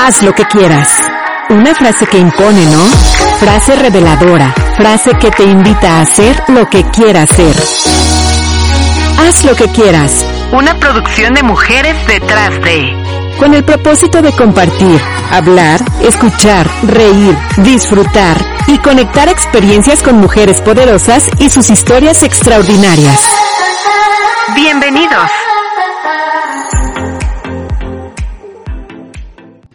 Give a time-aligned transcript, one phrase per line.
[0.00, 0.88] Haz lo que quieras.
[1.50, 2.84] Una frase que impone, ¿no?
[3.40, 4.54] Frase reveladora.
[4.76, 7.56] Frase que te invita a hacer lo que quieras hacer.
[9.18, 10.24] Haz lo que quieras.
[10.52, 12.94] Una producción de mujeres detrás de.
[13.40, 15.00] Con el propósito de compartir,
[15.32, 18.36] hablar, escuchar, reír, disfrutar
[18.68, 23.20] y conectar experiencias con mujeres poderosas y sus historias extraordinarias.
[24.54, 25.28] Bienvenidos.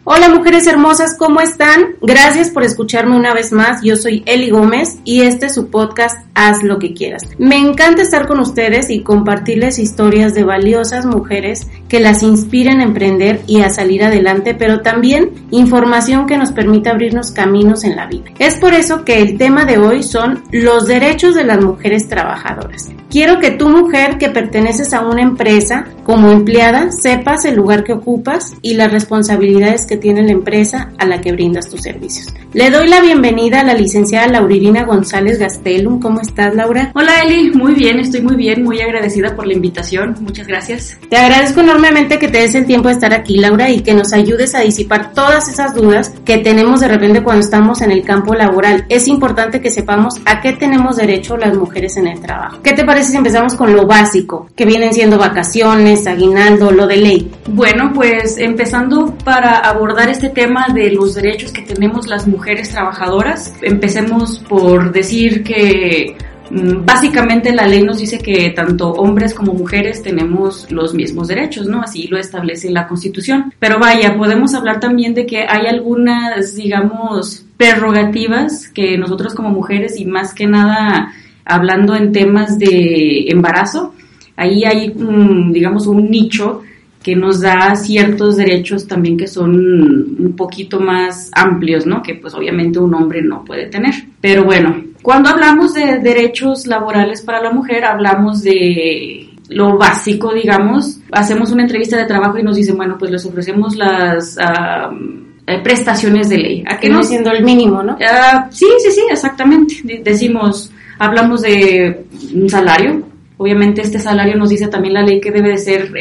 [0.06, 1.96] Hola mujeres hermosas, ¿cómo están?
[2.02, 3.80] Gracias por escucharme una vez más.
[3.82, 7.22] Yo soy Eli Gómez y este es su podcast Haz lo que quieras.
[7.38, 12.84] Me encanta estar con ustedes y compartirles historias de valiosas mujeres que las inspiren a
[12.84, 18.06] emprender y a salir adelante, pero también información que nos permita abrirnos caminos en la
[18.06, 18.26] vida.
[18.38, 22.90] Es por eso que el tema de hoy son los derechos de las mujeres trabajadoras.
[23.14, 27.92] Quiero que tu mujer que perteneces a una empresa como empleada sepas el lugar que
[27.92, 32.34] ocupas y las responsabilidades que tiene la empresa a la que brindas tus servicios.
[32.52, 36.00] Le doy la bienvenida a la licenciada Lauririna González Gastelum.
[36.00, 36.90] ¿Cómo estás, Laura?
[36.96, 37.52] Hola, Eli.
[37.52, 40.16] Muy bien, estoy muy bien, muy agradecida por la invitación.
[40.20, 40.98] Muchas gracias.
[41.08, 44.12] Te agradezco enormemente que te des el tiempo de estar aquí, Laura, y que nos
[44.12, 48.34] ayudes a disipar todas esas dudas que tenemos de repente cuando estamos en el campo
[48.34, 48.86] laboral.
[48.88, 52.60] Es importante que sepamos a qué tenemos derecho las mujeres en el trabajo.
[52.60, 53.03] ¿Qué te parece?
[53.10, 57.30] Si empezamos con lo básico, que vienen siendo vacaciones, aguinaldo, lo de ley?
[57.48, 63.52] Bueno, pues empezando para abordar este tema de los derechos que tenemos las mujeres trabajadoras,
[63.62, 66.16] empecemos por decir que
[66.50, 71.66] mm, Básicamente la ley nos dice que tanto hombres como mujeres tenemos los mismos derechos,
[71.66, 71.82] ¿no?
[71.82, 73.52] Así lo establece la Constitución.
[73.58, 79.98] Pero vaya, podemos hablar también de que hay algunas, digamos, prerrogativas que nosotros como mujeres
[79.98, 81.12] y más que nada
[81.44, 83.94] hablando en temas de embarazo,
[84.36, 84.94] ahí hay,
[85.50, 86.62] digamos, un nicho
[87.02, 89.54] que nos da ciertos derechos también que son
[90.18, 92.02] un poquito más amplios, ¿no?
[92.02, 93.94] Que pues obviamente un hombre no puede tener.
[94.22, 100.98] Pero bueno, cuando hablamos de derechos laborales para la mujer, hablamos de lo básico, digamos.
[101.12, 104.38] Hacemos una entrevista de trabajo y nos dicen, bueno, pues les ofrecemos las...
[105.46, 106.64] Eh, prestaciones de ley.
[106.66, 107.02] ¿A qué no?
[107.02, 107.98] siendo el mínimo, ¿no?
[108.00, 109.74] Ah, sí, sí, sí, exactamente.
[110.02, 113.02] Decimos, Hablamos de un salario.
[113.36, 115.92] Obviamente este salario nos dice también la ley que debe de ser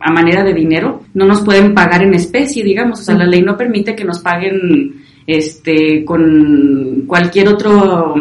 [0.00, 1.02] a manera de dinero.
[1.14, 3.00] No nos pueden pagar en especie, digamos.
[3.00, 8.14] O sea, la ley no permite que nos paguen este con cualquier otro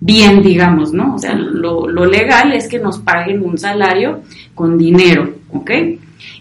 [0.00, 1.14] bien, digamos, ¿no?
[1.14, 4.20] O sea, lo, lo legal es que nos paguen un salario
[4.54, 5.70] con dinero, ¿ok?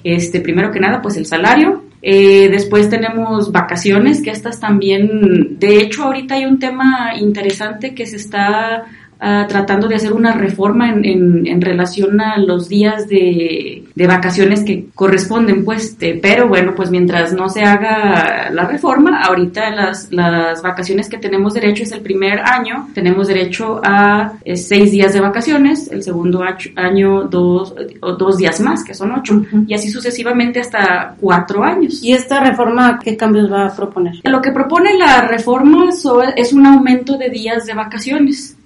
[0.03, 5.80] Este, primero que nada, pues el salario, eh, después tenemos vacaciones, que estas también, de
[5.80, 8.85] hecho ahorita hay un tema interesante que se está
[9.19, 14.63] Ah, tratando de hacer una reforma en, en, relación a los días de, de, vacaciones
[14.63, 20.61] que corresponden, pues, pero bueno, pues mientras no se haga la reforma, ahorita las, las
[20.61, 25.22] vacaciones que tenemos derecho es el primer año, tenemos derecho a eh, seis días de
[25.22, 26.44] vacaciones, el segundo
[26.75, 27.73] año dos,
[28.19, 32.03] dos días más, que son ocho, y así sucesivamente hasta cuatro años.
[32.03, 34.13] ¿Y esta reforma qué cambios va a proponer?
[34.25, 35.89] Lo que propone la reforma
[36.35, 38.57] es un aumento de días de vacaciones.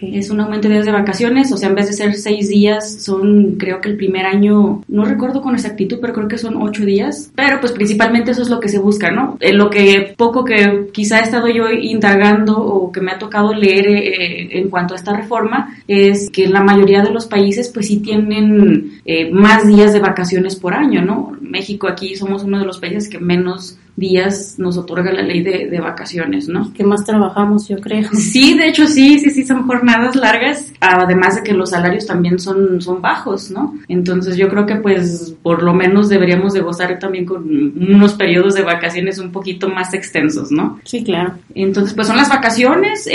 [0.00, 3.02] Es un aumento de días de vacaciones, o sea, en vez de ser seis días,
[3.02, 6.84] son creo que el primer año, no recuerdo con exactitud, pero creo que son ocho
[6.84, 7.32] días.
[7.34, 9.38] Pero pues principalmente eso es lo que se busca, ¿no?
[9.52, 13.88] Lo que poco que quizá he estado yo indagando o que me ha tocado leer
[13.88, 17.98] eh, en cuanto a esta reforma es que la mayoría de los países pues sí
[17.98, 21.36] tienen eh, más días de vacaciones por año, ¿no?
[21.40, 25.78] México aquí somos uno de los países que menos días nos otorga la ley de,
[25.80, 26.72] vacaciones, ¿no?
[26.72, 28.08] Que más trabajamos, yo creo.
[28.12, 32.38] Sí, de hecho sí, sí, sí, son jornadas largas, además de que los salarios también
[32.38, 33.74] son, son bajos, ¿no?
[33.88, 38.54] Entonces yo creo que pues por lo menos deberíamos de gozar también con unos periodos
[38.54, 40.78] de vacaciones un poquito más extensos, ¿no?
[40.84, 41.34] Sí, claro.
[41.54, 43.08] Entonces pues son las vacaciones,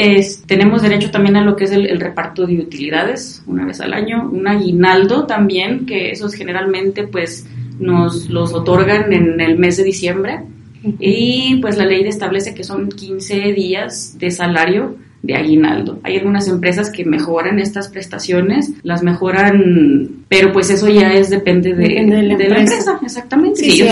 [0.46, 4.30] tenemos derecho también a lo que es el, reparto de utilidades una vez al año,
[4.30, 7.46] un aguinaldo también, que esos generalmente pues
[7.80, 10.42] nos los otorgan en el mes de diciembre
[11.00, 16.00] y pues la ley establece que son 15 días de salario de aguinaldo.
[16.04, 21.74] Hay algunas empresas que mejoran estas prestaciones, las mejoran, pero pues eso ya es depende
[21.74, 23.00] de, la, empresa.
[23.02, 23.62] exactamente.
[23.62, 23.88] Sí,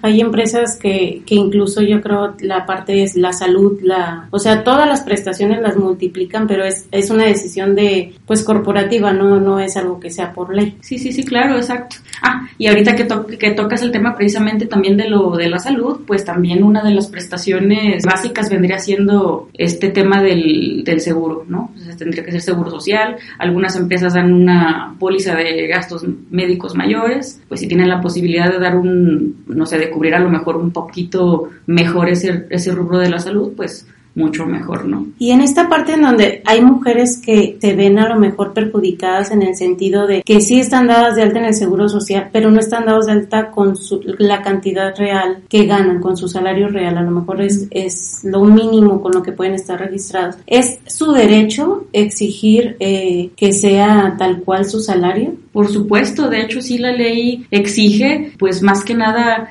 [0.00, 4.64] Hay empresas que, que incluso yo creo la parte es la salud, la, o sea,
[4.64, 9.60] todas las prestaciones las multiplican, pero es, es una decisión de, pues corporativa, no, no
[9.60, 10.78] es algo que sea por ley.
[10.80, 11.96] Sí, sí, sí, claro, exacto.
[12.22, 16.00] Ah, y ahorita que, que tocas el tema precisamente también de lo de la salud,
[16.06, 21.70] pues también una de las prestaciones básicas vendría siendo este tema del del, seguro, ¿no?
[21.72, 23.16] Entonces tendría que ser seguro social.
[23.38, 28.58] Algunas empresas dan una póliza de gastos médicos mayores, pues si tienen la posibilidad de
[28.58, 32.98] dar un, no sé, de cubrir a lo mejor un poquito mejor ese, ese rubro
[32.98, 35.06] de la salud, pues mucho mejor, ¿no?
[35.18, 39.30] Y en esta parte en donde hay mujeres que se ven a lo mejor perjudicadas
[39.30, 42.50] en el sentido de que sí están dadas de alta en el seguro social, pero
[42.50, 43.74] no están dadas de alta con
[44.18, 48.44] la cantidad real que ganan, con su salario real, a lo mejor es, es lo
[48.44, 50.36] mínimo con lo que pueden estar registrados.
[50.46, 55.34] ¿Es su derecho exigir eh, que sea tal cual su salario?
[55.52, 59.48] Por supuesto, de hecho sí la ley exige, pues más que nada,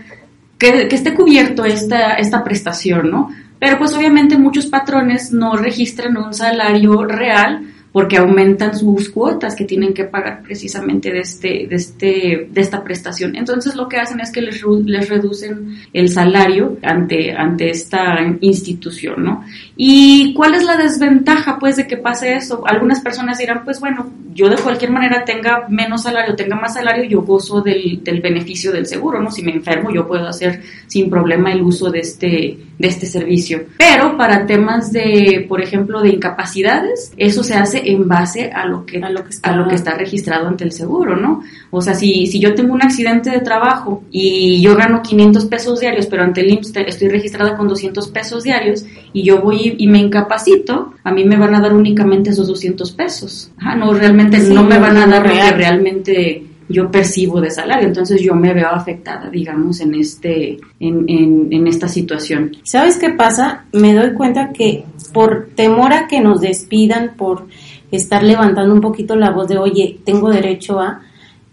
[0.57, 3.29] que, que esté cubierto esta, esta prestación, ¿no?
[3.61, 9.65] Pero pues obviamente muchos patrones no registran un salario real porque aumentan sus cuotas que
[9.65, 13.35] tienen que pagar precisamente de este, de este, de esta prestación.
[13.35, 19.23] Entonces lo que hacen es que les, les reducen el salario ante, ante esta institución,
[19.23, 19.43] ¿no?
[19.75, 22.63] ¿Y cuál es la desventaja, pues, de que pase eso?
[22.65, 27.03] Algunas personas dirán, pues bueno, yo de cualquier manera tenga menos salario, tenga más salario,
[27.03, 29.31] yo gozo del, del beneficio del seguro, ¿no?
[29.31, 33.65] Si me enfermo, yo puedo hacer sin problema el uso de este, de este servicio.
[33.77, 38.85] Pero para temas de, por ejemplo, de incapacidades, eso se hace en base a lo
[38.85, 41.43] que, a lo que, está, a lo que está registrado ante el seguro, ¿no?
[41.69, 45.79] O sea, si, si yo tengo un accidente de trabajo y yo gano 500 pesos
[45.79, 49.87] diarios, pero ante el IMSS estoy registrada con 200 pesos diarios y yo voy y
[49.87, 53.51] me incapacito, a mí me van a dar únicamente esos 200 pesos.
[53.57, 57.87] Ajá, no, realmente no me van a dar lo que realmente yo percibo de salario,
[57.87, 62.55] entonces yo me veo afectada, digamos, en este, en, en, en, esta situación.
[62.63, 63.65] ¿Sabes qué pasa?
[63.73, 67.47] Me doy cuenta que por temor a que nos despidan, por
[67.91, 71.01] estar levantando un poquito la voz de, oye, tengo derecho a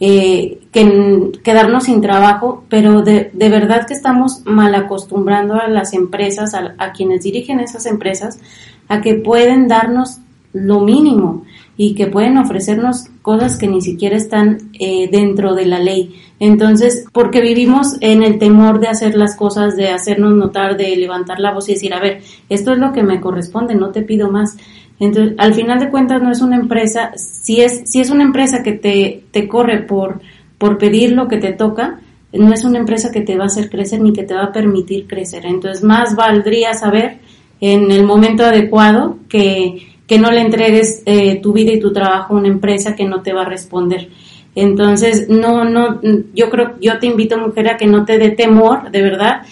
[0.01, 5.93] eh, que, quedarnos sin trabajo, pero de, de, verdad que estamos mal acostumbrando a las
[5.93, 8.39] empresas, a, a, quienes dirigen esas empresas,
[8.87, 10.21] a que pueden darnos
[10.53, 11.45] lo mínimo
[11.77, 16.15] y que pueden ofrecernos cosas que ni siquiera están eh, dentro de la ley.
[16.41, 21.39] Entonces, porque vivimos en el temor de hacer las cosas, de hacernos notar, de levantar
[21.39, 24.31] la voz y decir, a ver, esto es lo que me corresponde, no te pido
[24.31, 24.57] más.
[25.01, 28.63] Entonces, al final de cuentas no es una empresa, si es, si es una empresa
[28.63, 30.21] que te, te corre por,
[30.59, 32.01] por pedir lo que te toca,
[32.33, 34.53] no es una empresa que te va a hacer crecer ni que te va a
[34.53, 35.47] permitir crecer.
[35.47, 37.19] Entonces, más valdría saber
[37.61, 42.35] en el momento adecuado que, que no le entregues eh, tu vida y tu trabajo
[42.35, 44.09] a una empresa que no te va a responder.
[44.55, 46.01] Entonces, no, no,
[46.35, 49.43] yo creo, yo te invito, mujer, a que no te dé temor, de verdad,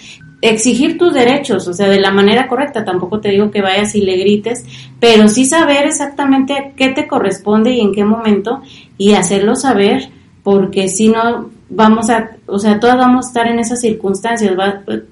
[0.43, 4.03] exigir tus derechos, o sea, de la manera correcta, tampoco te digo que vayas y
[4.03, 4.65] le grites,
[5.00, 8.61] pero sí saber exactamente qué te corresponde y en qué momento
[8.99, 10.11] y hacerlo saber,
[10.43, 14.53] porque si no vamos a, o sea, todos vamos a estar en esas circunstancias,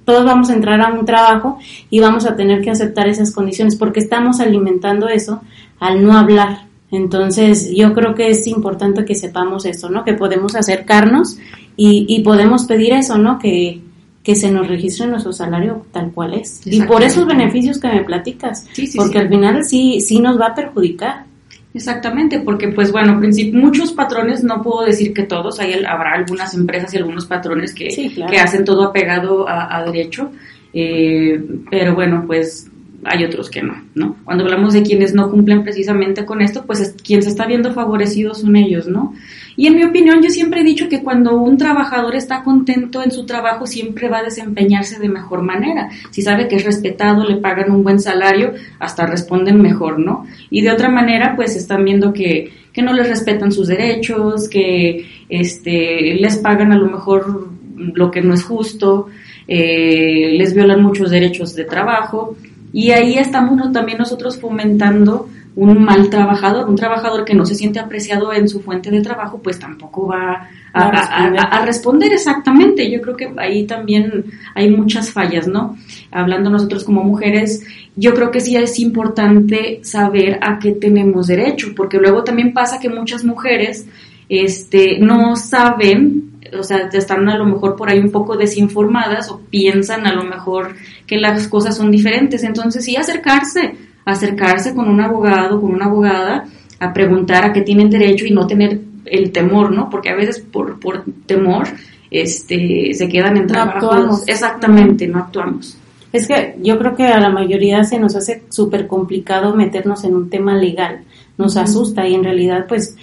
[0.05, 1.59] todos vamos a entrar a un trabajo
[1.91, 5.41] y vamos a tener que aceptar esas condiciones, porque estamos alimentando eso
[5.81, 6.67] al no hablar.
[6.93, 10.05] Entonces, yo creo que es importante que sepamos eso, ¿no?
[10.05, 11.39] Que podemos acercarnos
[11.77, 13.41] y, y podemos pedir eso, ¿no?
[13.41, 13.83] Que,
[14.25, 16.63] que se nos registre nuestro salario tal cual es.
[16.65, 19.19] Y por esos beneficios que me platicas, sí, sí, porque sí.
[19.19, 21.27] al final sí, sí nos va a perjudicar.
[21.75, 23.21] Exactamente, porque pues bueno,
[23.53, 27.89] muchos patrones, no puedo decir que todos, hay, habrá algunas empresas y algunos patrones que,
[28.15, 28.33] claro.
[28.33, 30.31] que hacen todo apegado a, a derecho,
[30.73, 32.71] eh, pero bueno, pues
[33.05, 34.17] hay otros que no, ¿no?
[34.25, 37.73] Cuando hablamos de quienes no cumplen precisamente con esto, pues es, quien se está viendo
[37.73, 39.15] favorecido son ellos, ¿no?
[39.57, 43.13] Y en mi opinión, yo siempre he dicho que cuando un trabajador está contento en
[43.13, 45.91] su trabajo, siempre va a desempeñarse de mejor manera.
[46.11, 50.27] Si sabe que es respetado, le pagan un buen salario, hasta responden mejor, ¿no?
[50.51, 55.07] Y de otra manera, pues están viendo que, que no les respetan sus derechos, que
[55.29, 59.09] este, les pagan a lo mejor lo que no es justo,
[59.47, 62.37] eh, les violan muchos derechos de trabajo.
[62.75, 67.79] Y ahí estamos también nosotros fomentando un mal trabajador, un trabajador que no se siente
[67.79, 71.41] apreciado en su fuente de trabajo, pues tampoco va a, responder.
[71.41, 72.13] A, a, responder.
[72.13, 72.91] exactamente.
[72.91, 74.25] Yo creo que ahí también
[74.57, 75.77] hay muchas fallas, ¿no?
[76.11, 77.65] Hablando nosotros como mujeres,
[77.95, 82.81] yo creo que sí es importante saber a qué tenemos derecho, porque luego también pasa
[82.81, 83.87] que muchas mujeres
[84.29, 89.41] este, no saben o sea, están a lo mejor por ahí un poco desinformadas o
[89.41, 90.75] piensan a lo mejor
[91.07, 92.43] que las cosas son diferentes.
[92.45, 93.75] Entonces, sí, acercarse,
[94.05, 96.45] acercarse con un abogado, con una abogada,
[96.81, 99.89] a preguntar a qué tienen derecho y no tener el temor, ¿no?
[99.91, 101.69] Porque a veces por, por temor
[102.11, 103.83] este, se quedan en trabajos.
[103.83, 104.29] No actuamos.
[104.29, 105.79] Exactamente, no actuamos.
[106.13, 110.15] Es que yo creo que a la mayoría se nos hace súper complicado meternos en
[110.15, 111.01] un tema legal,
[111.37, 112.97] nos asusta y en realidad pues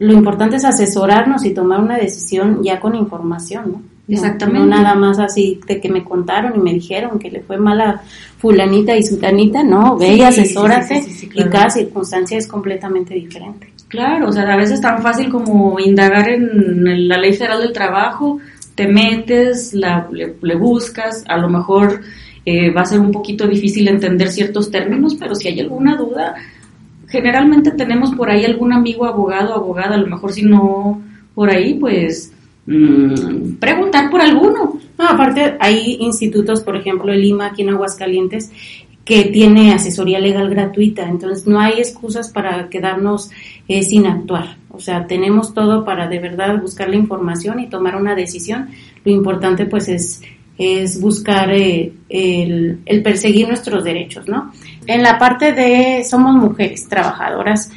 [0.00, 3.82] lo importante es asesorarnos y tomar una decisión ya con información, ¿no?
[4.08, 4.60] Exactamente.
[4.60, 7.80] No nada más así de que me contaron y me dijeron que le fue mal
[7.80, 8.02] a
[8.38, 11.48] fulanita y sutanita, no, ve y Sí, asesórate sí, sí, sí, sí, claro.
[11.48, 13.72] y cada circunstancia es completamente diferente.
[13.88, 17.72] Claro, o sea, a veces es tan fácil como indagar en la ley federal del
[17.72, 18.38] trabajo,
[18.74, 22.00] te metes, la, le, le buscas, a lo mejor
[22.46, 26.34] eh, va a ser un poquito difícil entender ciertos términos, pero si hay alguna duda,
[27.10, 31.02] generalmente tenemos por ahí algún amigo abogado, abogada, a lo mejor si no
[31.34, 32.32] por ahí, pues
[32.66, 34.78] mm, preguntar por alguno.
[34.98, 38.50] No, aparte hay institutos, por ejemplo, el IMA aquí en Aguascalientes,
[39.04, 43.30] que tiene asesoría legal gratuita, entonces no hay excusas para quedarnos
[43.66, 44.56] eh, sin actuar.
[44.70, 48.68] O sea, tenemos todo para de verdad buscar la información y tomar una decisión.
[49.04, 50.22] Lo importante pues es,
[50.58, 54.52] es buscar eh, el, el perseguir nuestros derechos, ¿no?
[54.90, 57.70] En la parte de somos mujeres trabajadoras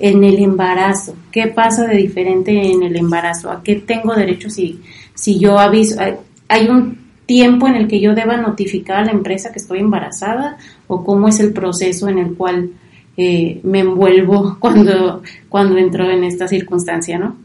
[0.00, 3.48] en el embarazo, ¿qué pasa de diferente en el embarazo?
[3.48, 4.80] ¿A qué tengo derecho si,
[5.14, 6.00] si yo aviso?
[6.48, 10.56] Hay, un tiempo en el que yo deba notificar a la empresa que estoy embarazada
[10.88, 12.70] o cómo es el proceso en el cual
[13.16, 17.36] eh, me envuelvo cuando, cuando entro en esta circunstancia, ¿no?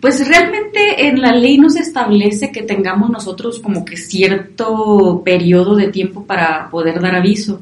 [0.00, 5.76] Pues realmente en la ley no se establece que tengamos nosotros como que cierto periodo
[5.76, 7.60] de tiempo para poder dar aviso.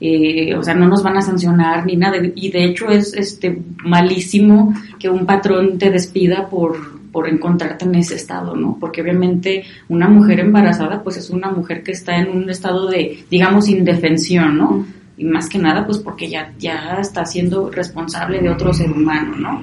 [0.00, 2.16] Eh, o sea, no nos van a sancionar ni nada.
[2.34, 7.94] Y de hecho es este malísimo que un patrón te despida por, por encontrarte en
[7.96, 8.78] ese estado, ¿no?
[8.80, 13.24] Porque obviamente una mujer embarazada pues es una mujer que está en un estado de,
[13.30, 14.86] digamos, indefensión, ¿no?
[15.18, 19.36] Y más que nada pues porque ya, ya está siendo responsable de otro ser humano,
[19.36, 19.62] ¿no?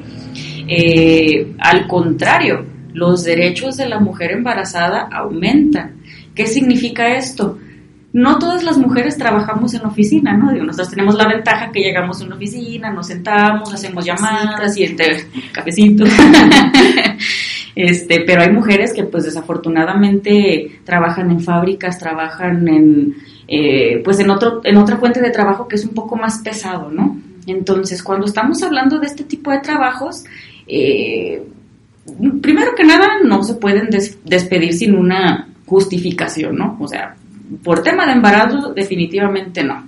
[0.68, 2.64] Eh, al contrario,
[2.94, 5.94] los derechos de la mujer embarazada aumentan.
[6.36, 7.58] ¿Qué significa esto?
[8.18, 10.52] No todas las mujeres trabajamos en oficina, ¿no?
[10.52, 14.86] Digo, nosotros tenemos la ventaja que llegamos a una oficina, nos sentamos, hacemos llamadas y
[14.86, 16.04] entre cafecito.
[17.76, 23.16] este, pero hay mujeres que pues desafortunadamente trabajan en fábricas, trabajan en
[23.48, 26.90] eh, pues en otro, en otra fuente de trabajo que es un poco más pesado,
[26.90, 27.22] ¿no?
[27.46, 30.24] Entonces, cuando estamos hablando de este tipo de trabajos,
[30.66, 31.44] eh,
[32.42, 36.78] primero que nada, no se pueden des despedir sin una justificación, ¿no?
[36.80, 37.16] O sea,
[37.64, 39.88] por tema de embarazo, definitivamente no.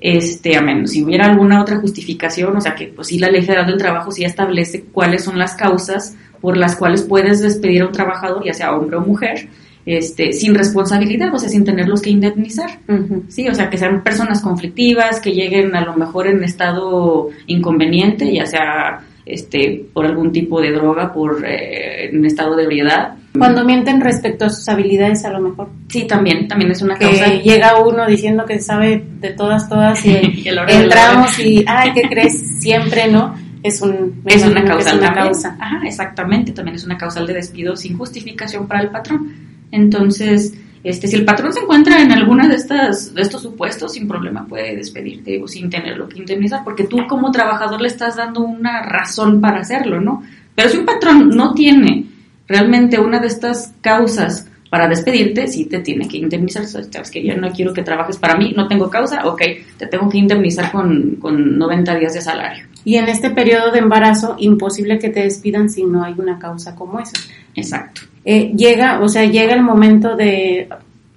[0.00, 3.42] Este, a menos si hubiera alguna otra justificación, o sea que pues sí la ley
[3.42, 7.86] federal del trabajo sí establece cuáles son las causas por las cuales puedes despedir a
[7.86, 9.48] un trabajador, ya sea hombre o mujer,
[9.86, 12.70] este, sin responsabilidad, o sea, sin tenerlos que indemnizar.
[12.88, 13.22] Uh -huh.
[13.28, 18.32] Sí, o sea, que sean personas conflictivas, que lleguen a lo mejor en estado inconveniente,
[18.32, 23.14] ya sea este, por algún tipo de droga, por eh, en estado de ebriedad.
[23.36, 25.68] Cuando mienten respecto a sus habilidades, a lo mejor.
[25.88, 27.34] Sí, también, también es una que causa.
[27.34, 30.10] llega uno diciendo que sabe de todas, todas, y,
[30.44, 32.60] y entramos y, ay, ¿qué crees?
[32.60, 33.34] Siempre, ¿no?
[33.62, 34.90] Es, un, es una causa.
[34.90, 35.56] Es una causa.
[35.60, 39.32] Ajá, exactamente, también es una causal de despido sin justificación para el patrón.
[39.70, 44.08] Entonces, este, si el patrón se encuentra en alguna de estas, de estos supuestos, sin
[44.08, 48.40] problema puede despedirte o sin tenerlo que indemnizar, porque tú como trabajador le estás dando
[48.40, 50.22] una razón para hacerlo, ¿no?
[50.54, 52.06] Pero si un patrón no tiene
[52.50, 56.66] realmente una de estas causas para despedirte, sí te tiene que indemnizar.
[56.66, 59.42] Sabes que yo no quiero que trabajes para mí, no tengo causa, ok,
[59.78, 62.66] te tengo que indemnizar con, con 90 días de salario.
[62.84, 66.74] Y en este periodo de embarazo, imposible que te despidan si no hay una causa
[66.74, 67.12] como esa.
[67.54, 68.02] Exacto.
[68.24, 70.68] Eh, llega, o sea, llega el momento de,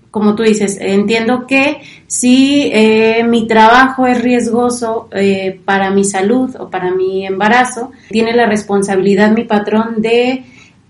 [0.09, 6.55] como tú dices, entiendo que si eh, mi trabajo es riesgoso eh, para mi salud
[6.59, 10.43] o para mi embarazo, tiene la responsabilidad mi patrón de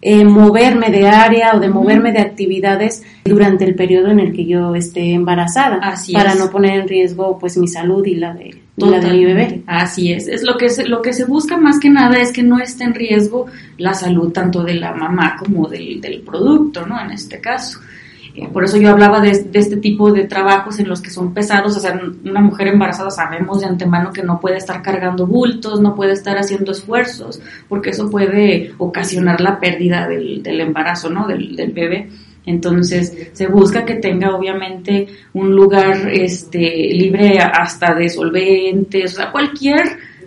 [0.06, 4.46] eh, moverme de área o de moverme de actividades durante el periodo en el que
[4.46, 6.40] yo esté embarazada Así para es.
[6.40, 9.62] no poner en riesgo pues mi salud y la de, la de mi bebé.
[9.66, 12.44] Así es, es lo que se, lo que se busca más que nada es que
[12.44, 13.46] no esté en riesgo
[13.78, 17.00] la salud tanto de la mamá como del, del producto, ¿no?
[17.00, 17.80] En este caso.
[18.36, 21.36] Eh, por eso yo hablaba de, de, este tipo de trabajos en los que son
[21.36, 25.80] pesados, o sea, una mujer embarazada sabemos de antemano que no puede estar cargando bultos,
[25.82, 31.28] no puede estar haciendo esfuerzos, porque eso puede ocasionar la pérdida del, del embarazo, ¿no?
[31.28, 32.10] Del, bebé.
[32.46, 36.60] Entonces, se busca que tenga obviamente un lugar este,
[36.92, 39.84] libre hasta de solventes, o sea, cualquier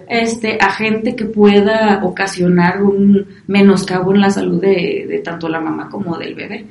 [0.09, 5.89] este agente que pueda ocasionar un menoscabo en la salud de, de tanto la mamá
[5.91, 6.65] como del bebé.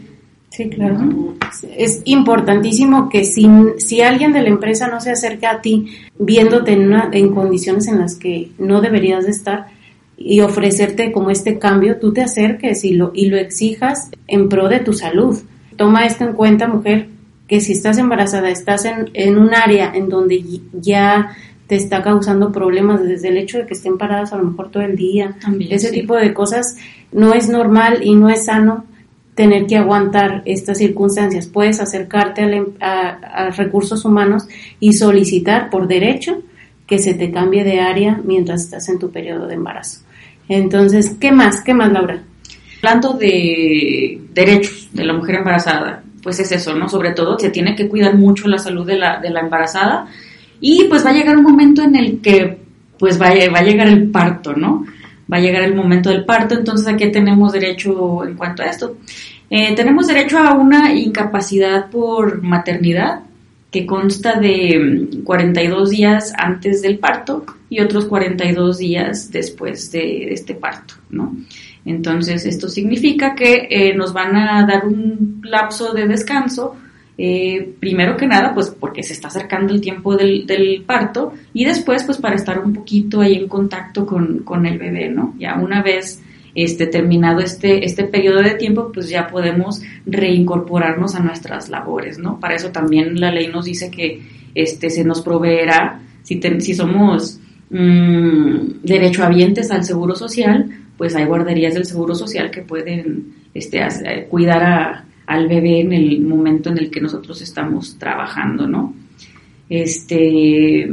[0.50, 0.96] Sí, claro.
[1.00, 1.34] -huh.
[1.78, 3.48] Es importantísimo que si,
[3.78, 5.88] si alguien de la empresa no se acerca a ti
[6.18, 9.68] viéndote en, una, en condiciones en las que no deberías de estar
[10.18, 14.70] y ofrecerte como este cambio, tú te acerques y lo, y lo exijas en pro
[14.70, 15.38] de tu salud.
[15.76, 17.10] Toma esto en cuenta, mujer,
[17.48, 21.36] que si estás embarazada, estás en, en un área en donde ya
[21.68, 24.84] te está causando problemas desde el hecho de que estén paradas a lo mejor todo
[24.84, 25.36] el día.
[25.42, 26.00] También, Ese sí.
[26.02, 26.78] tipo de cosas
[27.12, 28.86] no es normal y no es sano
[29.36, 31.48] tener que aguantar estas circunstancias.
[31.48, 34.48] Puedes acercarte em, a, recursos humanos
[34.80, 36.42] y solicitar por derecho
[36.88, 40.02] que se te cambie de área mientras estás en tu periodo de embarazo.
[40.48, 41.62] Entonces, ¿qué más?
[41.62, 42.24] ¿Qué más, Laura?
[42.82, 46.88] Hablando de derechos de la mujer embarazada, pues es eso, ¿no?
[46.88, 50.08] Sobre todo se tiene que cuidar mucho la salud de la, de la embarazada
[50.62, 52.60] y pues va a llegar un momento en el que
[52.98, 54.86] pues va a, va a llegar el parto, ¿no?
[55.32, 58.68] Va a llegar el momento del parto, entonces ¿a qué tenemos derecho en cuanto a
[58.68, 58.98] esto?
[59.50, 63.22] Eh, tenemos derecho a una incapacidad por maternidad
[63.72, 70.32] que consta de 42 mm, días antes del parto y otros 42 días después de
[70.32, 71.36] este parto, ¿no?
[71.84, 76.76] Entonces, esto significa que eh, nos van a dar un lapso de descanso,
[77.18, 82.04] eh, primero que nada, pues porque se está acercando el tiempo del, parto y después,
[82.04, 85.34] pues para estar un poquito ahí en contacto con, con el bebé, ¿no?
[85.40, 86.22] Ya una vez
[86.56, 92.40] este, terminado este, este periodo de tiempo, pues ya podemos reincorporarnos a nuestras labores, ¿no?
[92.40, 94.22] Para eso también la ley nos dice que
[94.54, 101.74] este, se nos proveerá, si, si somos mmm, derechohabientes al seguro social, pues hay guarderías
[101.74, 107.02] del seguro social que pueden este, cuidar al bebé en el momento en el que
[107.02, 108.94] nosotros estamos trabajando, ¿no?
[109.70, 110.88] Este,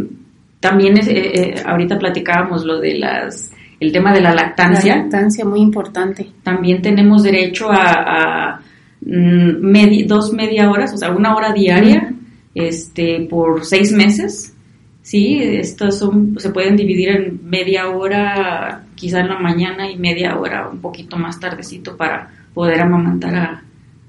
[0.61, 3.51] también es, eh, eh, ahorita platicábamos lo de las
[3.83, 4.95] el tema de la lactancia.
[4.95, 6.29] La lactancia, muy importante.
[6.45, 8.61] También tenemos derecho a,
[9.01, 12.15] mm, dos media horas, o sea, una hora diaria,
[12.55, 14.55] este, por seis meses.
[15.03, 20.39] Sí, estos son, se pueden dividir en media hora, quizá en la mañana, y media
[20.39, 23.62] hora un poquito más tardecito para poder amamantar a,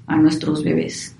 [0.06, 1.14] a nuestros bebés.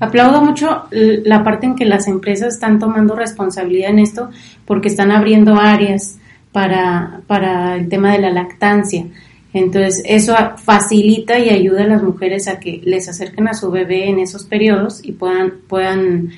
[0.00, 4.30] Aplaudo mucho la parte en que las empresas están tomando responsabilidad en esto
[4.64, 6.18] porque están abriendo áreas
[6.52, 9.06] para, para el tema de la lactancia.
[9.52, 14.08] Entonces, eso facilita y ayuda a las mujeres a que les acerquen a su bebé
[14.08, 16.30] en esos periodos y puedan, puedan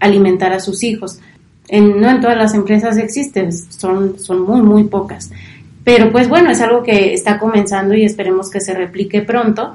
[0.00, 1.18] alimentar a sus hijos.
[1.70, 5.30] No en todas las empresas existen, son, son muy, muy pocas.
[5.82, 9.74] Pero pues bueno, es algo que está comenzando y esperemos que se replique pronto.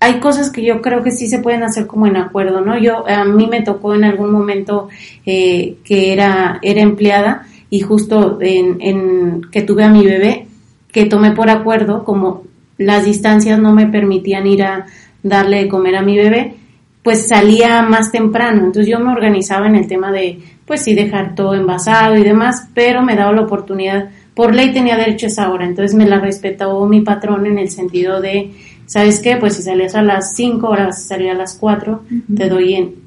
[0.00, 2.78] Hay cosas que yo creo que sí se pueden hacer como en acuerdo, ¿no?
[2.78, 4.88] Yo, a mí me tocó en algún momento
[5.24, 10.46] eh, que era, era empleada y justo en, que tuve a mi bebé,
[10.92, 12.44] que tomé por acuerdo, como
[12.78, 14.86] las distancias no me permitían ir a
[15.22, 16.54] darle de comer a mi bebé,
[17.02, 18.64] pues salía más temprano.
[18.64, 22.68] Entonces yo me organizaba en el tema de, pues sí, dejar todo envasado y demás,
[22.74, 26.18] pero me daba la oportunidad, por ley tenía derecho a esa hora, entonces me la
[26.18, 28.50] respetó mi patrón en el sentido de,
[28.86, 29.36] ¿sabes qué?
[29.36, 32.02] Pues si salías a las 5 horas, salía a las 4,
[32.36, 33.04] te doy en,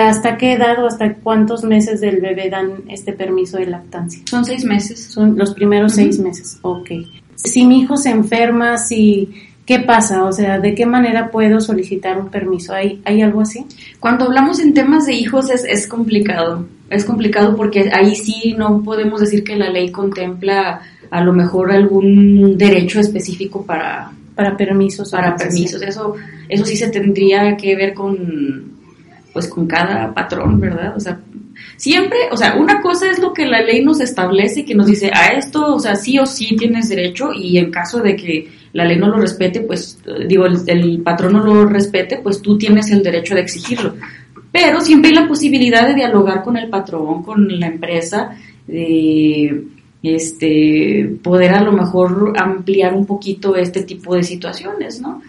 [0.00, 4.22] ¿Hasta qué edad o hasta cuántos meses del bebé dan este permiso de lactancia?
[4.28, 5.02] Son seis meses.
[5.04, 6.90] Son los primeros seis meses, ok.
[7.34, 9.30] Si mi hijo se enferma, si,
[9.64, 10.24] ¿qué pasa?
[10.24, 12.74] O sea, ¿de qué manera puedo solicitar un permiso?
[12.74, 13.64] ¿Hay, ¿hay algo así?
[13.98, 16.66] Cuando hablamos en temas de hijos es, es complicado.
[16.90, 21.72] Es complicado porque ahí sí no podemos decir que la ley contempla a lo mejor
[21.72, 25.10] algún derecho específico para, para permisos.
[25.10, 25.82] Para permisos.
[25.82, 26.14] Eso,
[26.48, 28.76] eso sí se tendría que ver con
[29.32, 30.96] pues con cada patrón, ¿verdad?
[30.96, 31.20] O sea,
[31.76, 35.10] siempre, o sea, una cosa es lo que la ley nos establece, que nos dice,
[35.12, 38.86] a esto, o sea, sí o sí tienes derecho y en caso de que la
[38.86, 43.02] ley no lo respete, pues, digo, el, patrón no lo respete, pues tú tienes el
[43.02, 43.94] derecho de exigirlo.
[44.50, 49.64] Pero siempre hay la posibilidad de dialogar con el patrón, con la empresa, de
[50.14, 55.22] este, poder a lo mejor ampliar un poquito este tipo de situaciones, ¿no?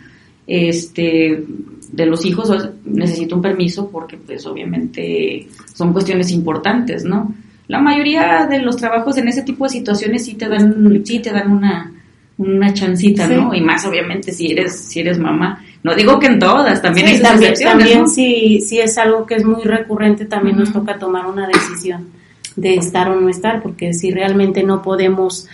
[0.45, 1.43] Este,
[1.91, 7.33] de los hijos necesito un permiso porque pues obviamente son cuestiones importantes, ¿no?
[7.67, 11.31] La mayoría de los trabajos en ese tipo de situaciones sí te dan, sí te
[11.31, 11.91] dan una,
[12.37, 13.53] una chancita, ¿no?
[13.53, 15.63] Y más obviamente si eres, si eres mamá.
[15.83, 19.45] No digo que en todas, también hay también, también si, si es algo que es
[19.45, 22.16] muy recurrente, también nos toca tomar una decisión
[22.57, 25.47] de estar o no estar, porque si realmente no podemos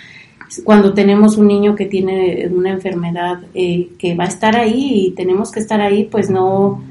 [0.63, 5.12] cuando tenemos un niño que tiene una enfermedad eh, que va a estar ahí y
[5.12, 6.84] tenemos que estar ahí, pues no,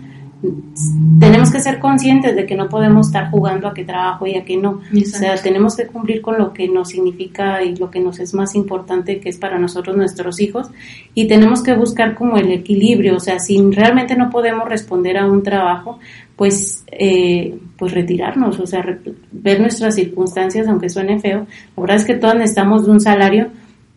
[1.21, 4.45] tenemos que ser conscientes de que no podemos estar jugando a qué trabajo y a
[4.45, 4.81] qué no.
[4.93, 8.35] O sea, tenemos que cumplir con lo que nos significa y lo que nos es
[8.35, 10.71] más importante, que es para nosotros nuestros hijos,
[11.15, 13.17] y tenemos que buscar como el equilibrio.
[13.17, 16.01] O sea, si realmente no podemos responder a un trabajo,
[16.37, 18.85] pues, eh, pues retirarnos, o sea,
[19.31, 21.47] ver nuestras circunstancias, aunque suene feo.
[21.77, 23.51] La verdad es que todas necesitamos de un salario,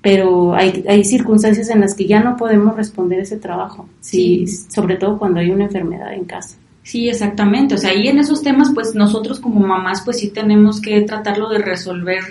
[0.05, 4.45] pero hay, hay circunstancias en las que ya no podemos responder ese trabajo, sí.
[4.47, 6.57] sobre todo cuando hay una enfermedad en casa.
[6.83, 7.73] Sí, exactamente.
[7.73, 11.49] O sea, ahí en esos temas, pues nosotros como mamás, pues sí tenemos que tratarlo
[11.49, 12.21] de resolver,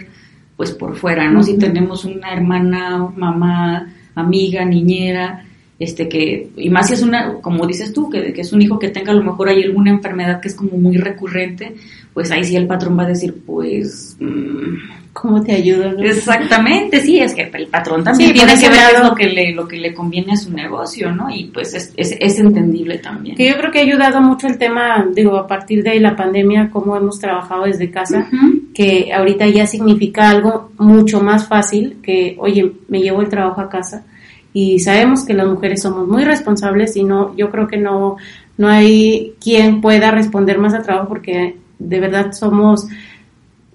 [0.56, 1.42] pues por fuera, ¿no?
[1.42, 5.44] Si tenemos una hermana, mamá, amiga, niñera,
[5.76, 8.78] este que, y más si es una, como dices tú, que, que es un hijo
[8.78, 11.74] que tenga a lo mejor hay alguna enfermedad que es como muy recurrente,
[12.14, 15.92] pues ahí sí el patrón va a decir, pues, mm, ¿Cómo te ayudo?
[15.92, 16.02] no?
[16.02, 19.10] Exactamente, sí, es que el patrón también Sí, tiene que ver lado.
[19.10, 21.30] lo que le, lo que le conviene a su negocio, ¿no?
[21.30, 23.36] Y pues es, es, es entendible también.
[23.36, 26.68] Que yo creo que ha ayudado mucho el tema, digo, a partir de la pandemia,
[26.68, 28.28] cómo hemos trabajado desde casa,
[28.74, 33.68] que ahorita ya significa algo mucho más fácil que, oye, me llevo el trabajo a
[33.70, 34.04] casa.
[34.52, 38.16] Y sabemos que las mujeres somos muy responsables y no, yo creo que no,
[38.58, 42.86] no hay quien pueda responder más al trabajo porque de verdad somos,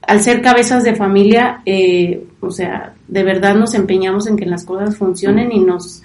[0.02, 4.64] al ser cabezas de familia, eh, o sea, de verdad nos empeñamos en que las
[4.64, 6.04] cosas funcionen y nos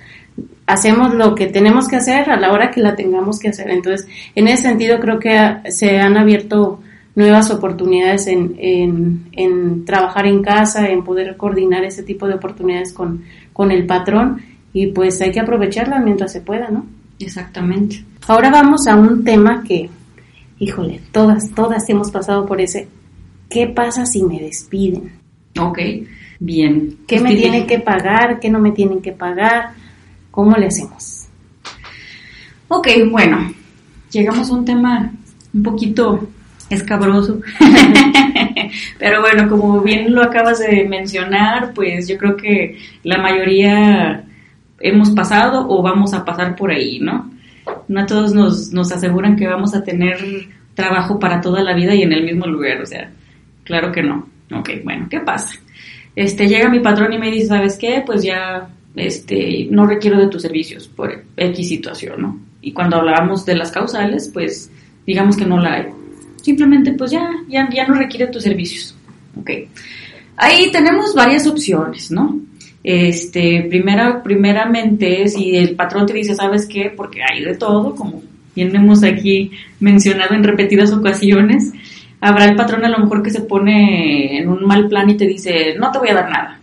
[0.67, 3.71] hacemos lo que tenemos que hacer a la hora que la tengamos que hacer.
[3.71, 6.81] Entonces, en ese sentido creo que se han abierto
[7.15, 12.93] nuevas oportunidades en, en, en trabajar en casa, en poder coordinar ese tipo de oportunidades
[12.93, 16.85] con, con el patrón y pues hay que aprovecharlas mientras se pueda, ¿no?
[17.21, 18.05] Exactamente.
[18.27, 19.89] Ahora vamos a un tema que,
[20.59, 22.89] híjole, todas, todas hemos pasado por ese.
[23.49, 25.13] ¿Qué pasa si me despiden?
[25.59, 25.79] Ok,
[26.41, 26.99] bien.
[27.07, 28.41] ¿Qué me Usted tienen que pagar?
[28.41, 29.73] ¿Qué no me tienen que pagar?
[30.31, 31.27] ¿Cómo le hacemos?
[32.69, 33.53] Ok, bueno,
[34.11, 35.13] llegamos a un tema
[35.53, 36.27] un poquito
[36.71, 37.41] escabroso.
[38.99, 44.25] Pero bueno, como bien lo acabas de mencionar, pues yo creo que la mayoría
[44.81, 47.31] hemos pasado o vamos a pasar por ahí, ¿no?
[47.89, 50.19] No a todos nos, nos aseguran que vamos a tener
[50.75, 53.11] trabajo para toda la vida y en el mismo lugar, o sea,
[53.65, 54.29] claro que no.
[54.53, 55.55] Ok, bueno, ¿qué pasa?
[56.17, 58.03] Este, llega mi patrón y me dice, ¿sabes qué?
[58.05, 62.41] Pues ya, este, no requiero de tus servicios por X situación, ¿no?
[62.61, 64.71] Y cuando hablábamos de las causales, pues,
[65.07, 65.87] digamos que no la hay.
[66.41, 68.95] Simplemente, pues ya, ya, ya no requiere tus servicios.
[69.39, 69.51] Ok.
[70.37, 72.41] Ahí tenemos varias opciones, ¿no?
[72.85, 76.93] Este, primera, primeramente, si el patrón te dice, ¿sabes qué?
[76.95, 78.23] Porque hay de todo, como
[78.55, 81.73] bien hemos aquí mencionado en repetidas ocasiones,
[82.21, 85.27] habrá el patrón a lo mejor que se pone en un mal plan y te
[85.27, 86.61] dice, no te voy a dar nada.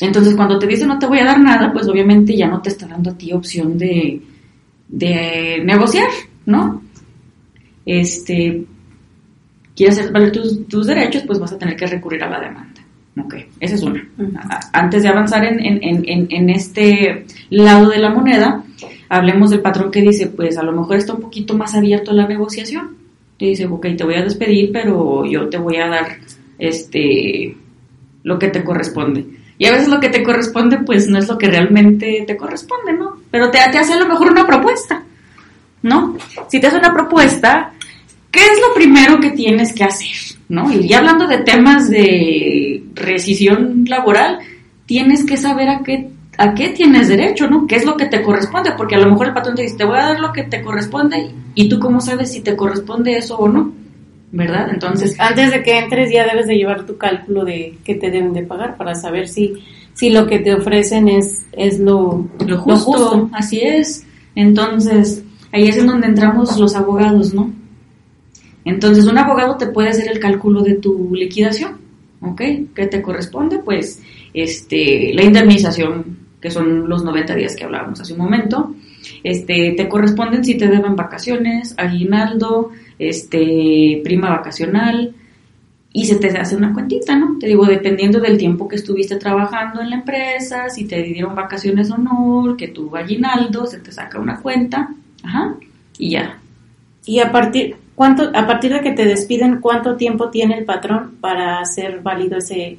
[0.00, 2.68] Entonces, cuando te dice no te voy a dar nada, pues obviamente ya no te
[2.68, 4.20] está dando a ti opción de,
[4.88, 6.08] de negociar,
[6.44, 6.82] ¿no?
[7.86, 8.64] Este,
[9.74, 12.67] quieres hacer valer tus, tus derechos, pues vas a tener que recurrir a la demanda.
[13.24, 14.06] Ok, esa es una.
[14.72, 18.62] Antes de avanzar en, en, en, en- en este lado de la moneda,
[19.08, 22.14] hablemos del patrón que dice, pues a lo mejor está un poquito más abierto a
[22.14, 22.96] la negociación.
[23.38, 26.18] Te dice, ok, te voy a despedir, pero yo te voy a dar
[26.58, 27.56] este
[28.24, 29.24] lo que te corresponde.
[29.58, 32.92] Y a veces lo que te corresponde, pues no es lo que realmente te corresponde,
[32.92, 33.16] ¿no?
[33.30, 35.02] Pero te, te hace a lo mejor una propuesta,
[35.82, 36.16] ¿no?
[36.48, 37.72] Si te hace una propuesta,
[38.30, 40.36] ¿qué es lo primero que tienes que hacer?
[40.48, 40.72] ¿No?
[40.72, 44.38] Y hablando de temas de rescisión laboral,
[44.86, 47.66] tienes que saber a qué, a qué tienes derecho, ¿no?
[47.66, 48.72] ¿Qué es lo que te corresponde?
[48.76, 50.62] Porque a lo mejor el patrón te dice, te voy a dar lo que te
[50.62, 53.72] corresponde, y tú cómo sabes si te corresponde eso o no,
[54.30, 54.68] ¿verdad?
[54.72, 58.32] Entonces, Antes de que entres ya debes de llevar tu cálculo de qué te deben
[58.32, 59.54] de pagar para saber si,
[59.94, 64.06] si lo que te ofrecen es, es lo, lo justo, así es.
[64.34, 67.52] Entonces, ahí es en donde entramos los abogados, ¿no?
[68.64, 71.78] Entonces, un abogado te puede hacer el cálculo de tu liquidación,
[72.20, 72.42] ¿ok?
[72.74, 73.58] ¿Qué te corresponde?
[73.58, 74.02] Pues,
[74.34, 78.74] este, la indemnización, que son los 90 días que hablábamos hace un momento,
[79.22, 85.14] este, te corresponden si te deben vacaciones, aguinaldo, este, prima vacacional,
[85.92, 87.38] y se te hace una cuentita, ¿no?
[87.38, 91.90] Te digo, dependiendo del tiempo que estuviste trabajando en la empresa, si te dieron vacaciones
[91.90, 94.90] o no, que tu aguinaldo, se te saca una cuenta,
[95.22, 95.56] ajá,
[95.98, 96.38] y ya.
[97.06, 101.16] Y a partir, ¿cuánto, a partir de que te despiden, ¿cuánto tiempo tiene el patrón
[101.20, 102.78] para hacer válido ese,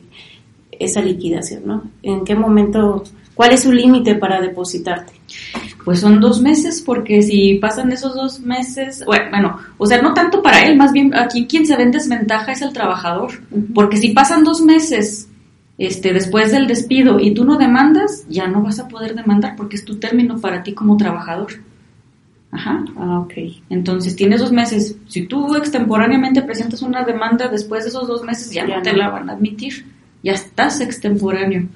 [0.72, 1.84] esa liquidación, no?
[2.02, 3.04] ¿En qué momento,
[3.36, 5.12] cuál es su límite para depositarte?
[5.84, 10.14] Pues son dos meses, porque si pasan esos dos meses, bueno, bueno, o sea, no
[10.14, 13.32] tanto para él, más bien aquí quien se ve en desventaja es el trabajador,
[13.76, 15.28] porque si pasan dos meses
[15.78, 19.76] este, después del despido y tú no demandas, ya no vas a poder demandar porque
[19.76, 21.52] es tu término para ti como trabajador.
[22.52, 22.84] Ajá.
[22.98, 23.34] Ah, ok.
[23.70, 24.96] Entonces tienes dos meses.
[25.08, 28.92] Si tú extemporáneamente presentas una demanda después de esos dos meses, ya, Ya no te
[28.92, 28.98] no.
[29.00, 29.86] la van a admitir.
[30.24, 31.68] Ya estás extemporáneo.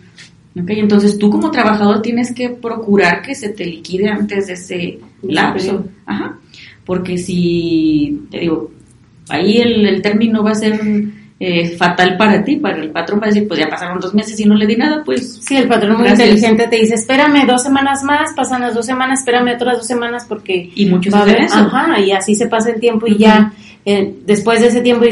[0.60, 0.70] ¿Ok?
[0.70, 5.86] Entonces tú como trabajador tienes que procurar que se te liquide antes de ese lapso.
[6.06, 6.38] Ajá.
[6.86, 8.72] Porque si, te digo,
[9.30, 10.80] ahí el, el término va a ser
[11.46, 14.40] eh, fatal para ti, para el patrón va a decir, pues ya pasaron dos meses
[14.40, 16.30] y no le di nada, pues Sí, el patrón muy Gracias.
[16.30, 20.26] inteligente te dice, espérame dos semanas más, pasan las dos semanas, espérame otras dos semanas
[20.30, 21.58] porque Y muchos va a hacen haber, eso.
[21.58, 23.52] ajá, y así se pasa el tiempo y ya
[23.84, 25.04] eh, después de ese tiempo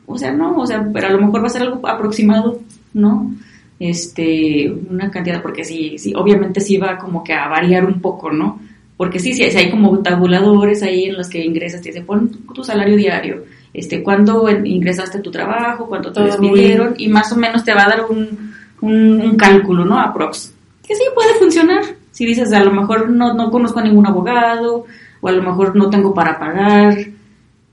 [0.07, 2.59] O sea, no, o sea, pero a lo mejor va a ser algo aproximado,
[2.93, 3.31] ¿no?
[3.79, 8.29] Este, una cantidad, porque sí, sí, obviamente sí va como que a variar un poco,
[8.29, 8.59] ¿no?
[8.97, 12.61] Porque sí, sí, hay como tabuladores ahí en los que ingresas, te dice, pon tu
[12.63, 17.63] salario diario, este, cuándo ingresaste a tu trabajo, cuánto te despidieron, y más o menos
[17.63, 19.97] te va a dar un, un, un cálculo, ¿no?
[19.97, 20.53] Aprox.
[20.85, 21.83] Que sí puede funcionar.
[22.11, 24.85] Si dices, a lo mejor no, no conozco a ningún abogado,
[25.21, 26.97] o a lo mejor no tengo para pagar,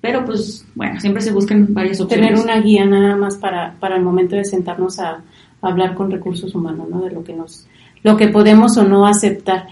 [0.00, 2.28] pero pues, bueno, siempre se buscan varias opciones.
[2.28, 5.22] Tener una guía nada más para, para el momento de sentarnos a
[5.70, 7.00] hablar con recursos humanos, ¿no?
[7.02, 7.66] De lo que nos,
[8.02, 9.66] lo que podemos o no aceptar.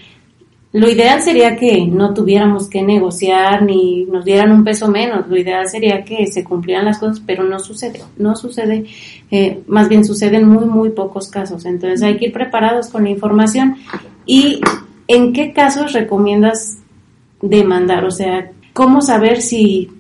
[0.73, 5.29] Lo ideal sería que no tuviéramos que negociar ni nos dieran un peso menos.
[5.29, 8.01] Lo ideal sería que se cumplieran las cosas, pero no sucede.
[8.17, 8.85] No sucede.
[9.31, 11.65] eh, más bien sucede en muy, muy pocos casos.
[11.65, 13.77] Entonces hay que ir preparados con la información.
[14.27, 14.61] ¿Y
[15.07, 16.79] en qué casos recomiendas
[17.41, 18.05] demandar?
[18.05, 19.91] O sea, ¿cómo saber si,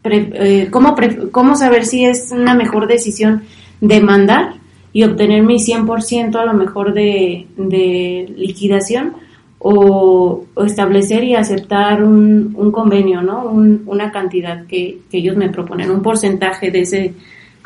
[0.00, 3.42] pre- eh, cómo, pre- cómo saber si es una mejor decisión
[3.80, 4.54] demandar
[4.92, 9.12] y obtener mi 100% a lo mejor de, de liquidación
[9.58, 13.44] o, establecer y aceptar un, un convenio, ¿no?
[13.44, 17.14] Un- una cantidad que, que ellos me proponen, un porcentaje de, ese,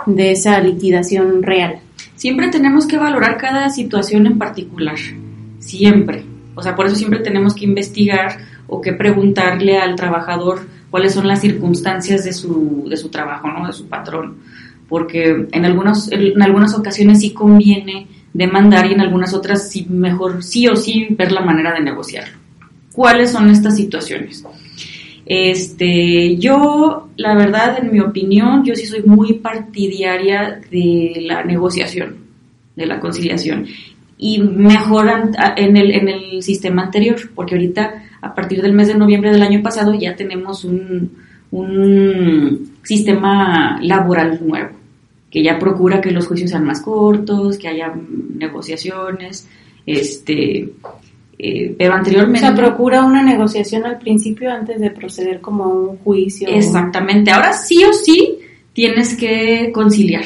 [0.07, 1.77] de esa liquidación real.
[2.17, 4.97] Siempre tenemos que valorar cada situación en particular.
[5.59, 6.25] Siempre.
[6.55, 10.61] O sea, por eso siempre tenemos que investigar o que preguntarle al trabajador
[10.91, 13.67] cuáles son las circunstancias de su, de su trabajo, ¿no?
[13.67, 14.37] De su patrón.
[14.89, 20.43] Porque en algunas, en algunas ocasiones sí conviene demandar y en algunas otras sí mejor
[20.43, 22.37] sí o sí ver la manera de negociarlo.
[22.93, 24.45] ¿Cuáles son estas situaciones?
[25.27, 32.17] Este, yo, la verdad, en mi opinión, yo sí soy muy partidaria de la negociación,
[32.77, 33.67] de la conciliación.
[34.19, 38.95] Y mejoran en el, en el sistema anterior, porque ahorita, a partir del mes de
[38.95, 41.11] noviembre del año pasado, ya tenemos un,
[41.55, 44.71] un sistema laboral nuevo,
[45.31, 47.95] que ya procura que los juicios sean más cortos, que haya
[48.37, 49.49] negociaciones,
[49.87, 50.73] este,
[51.39, 52.41] eh, pero O anteriormente...
[52.41, 56.49] sea, procura una negociación al principio antes de proceder como a un juicio.
[56.49, 57.31] Exactamente.
[57.31, 58.39] Ahora sí o sí
[58.73, 60.25] tienes que conciliar.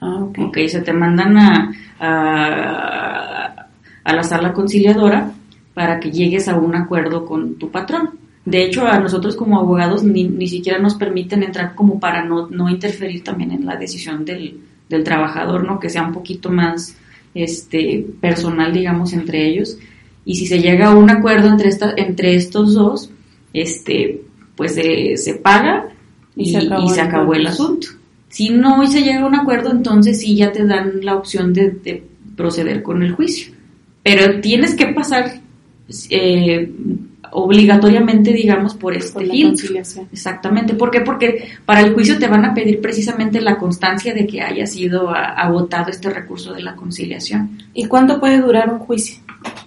[0.00, 0.38] Ah, ok.
[0.48, 3.66] Ok, se te mandan a, a,
[4.02, 5.32] a la sala conciliadora
[5.74, 8.10] para que llegues a un acuerdo con tu patrón.
[8.46, 12.48] De hecho, a nosotros como abogados ni, ni siquiera nos permiten entrar como para no,
[12.48, 15.78] no interferir también en la decisión del, del trabajador, ¿no?
[15.80, 16.96] Que sea un poquito más
[17.34, 19.76] este, personal, digamos, entre ellos.
[20.24, 23.10] Y si se llega a un acuerdo entre, esta, entre estos dos,
[23.52, 24.22] este,
[24.56, 25.88] pues se, se paga
[26.36, 27.60] y, Y se acabó y se el acabó el entonces.
[27.60, 27.88] asunto.
[28.28, 31.70] Si no se llega a un acuerdo, entonces sí ya te dan la opción de,
[31.70, 32.04] de
[32.36, 33.52] proceder con el juicio.
[34.02, 35.40] Pero tienes que pasar
[36.10, 36.72] eh,
[37.32, 39.74] obligatoriamente, digamos, por este Por la filtro.
[40.12, 40.74] Exactamente.
[40.74, 41.00] ¿Por qué?
[41.00, 45.10] Porque para el juicio te van a pedir precisamente la constancia de que haya sido
[45.10, 47.58] agotado este recurso de la conciliación.
[47.74, 49.22] ¿Y cuánto puede durar un juicio?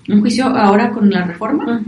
[0.07, 1.81] Un juicio ahora con la reforma,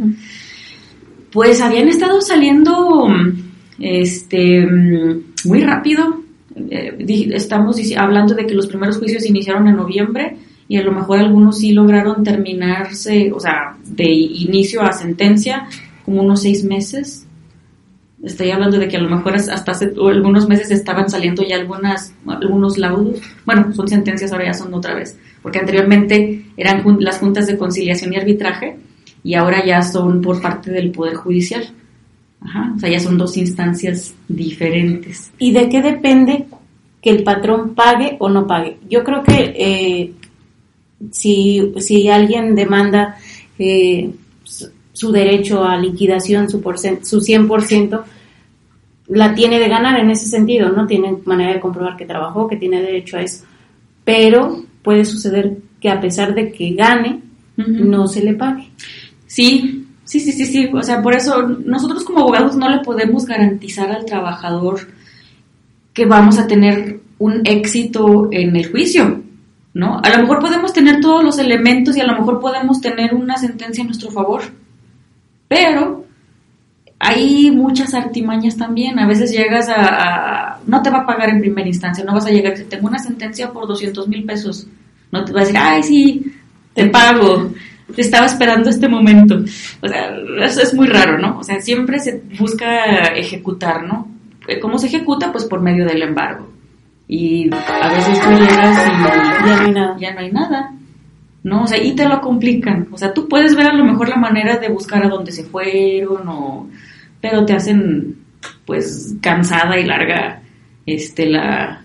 [1.31, 3.31] pues habían estado saliendo mm,
[3.79, 6.21] este mm, muy rápido.
[6.69, 10.37] Eh, estamos hablando de que los primeros juicios iniciaron en noviembre
[10.71, 15.67] y a lo mejor algunos sí lograron terminarse, o sea, de inicio a sentencia,
[16.05, 17.27] como unos seis meses.
[18.23, 22.13] Estoy hablando de que a lo mejor hasta hace algunos meses estaban saliendo ya algunas,
[22.25, 23.19] algunos laudos.
[23.45, 25.19] Bueno, son sentencias, ahora ya son otra vez.
[25.41, 28.77] Porque anteriormente eran las juntas de conciliación y arbitraje
[29.25, 31.69] y ahora ya son por parte del Poder Judicial.
[32.39, 35.33] Ajá, o sea, ya son dos instancias diferentes.
[35.37, 36.45] ¿Y de qué depende
[37.01, 38.77] que el patrón pague o no pague?
[38.89, 40.13] Yo creo que eh,
[41.11, 43.17] si, si alguien demanda
[43.57, 44.11] eh,
[44.93, 48.03] su, derecho a liquidación, su, su 100%,
[49.07, 50.87] la tiene de ganar en ese sentido, ¿no?
[50.87, 53.45] Tiene manera de comprobar que trabajó, que tiene derecho a eso.
[54.03, 57.21] Pero puede suceder que a pesar de que gane,
[57.57, 58.69] no se le pague.
[59.27, 60.69] Sí, sí, sí, sí, sí.
[60.73, 64.87] O sea, por eso nosotros como abogados no le podemos garantizar al trabajador
[65.93, 69.20] que vamos a tener un éxito en el juicio.
[69.73, 69.99] ¿No?
[70.03, 73.37] A lo mejor podemos tener todos los elementos y a lo mejor podemos tener una
[73.37, 74.41] sentencia a nuestro favor,
[75.47, 76.05] pero
[76.99, 78.99] hay muchas artimañas también.
[78.99, 82.31] A veces llegas a, no te va a pagar en primera instancia, no vas a
[82.31, 84.67] llegar, si tengo una sentencia por 200 mil pesos,
[85.11, 86.33] no te va a decir, ay, sí,
[86.73, 87.51] te pago.
[87.95, 89.43] Te estaba esperando este momento.
[89.81, 91.39] O sea, eso es muy raro, ¿no?
[91.39, 94.07] O sea, siempre se busca ejecutar, ¿no?
[94.61, 95.29] ¿Cómo se ejecuta?
[95.33, 96.47] Pues por medio del embargo
[97.13, 99.97] y a veces tú llegas y ya no hay nada.
[99.99, 100.73] Ya no hay nada.
[101.43, 101.63] ¿no?
[101.63, 102.87] O sea, y te lo complican.
[102.89, 105.43] O sea, tú puedes ver a lo mejor la manera de buscar a dónde se
[105.43, 106.69] fueron, o,
[107.19, 108.15] pero te hacen,
[108.65, 110.41] pues, cansada y larga
[110.85, 111.83] este, la,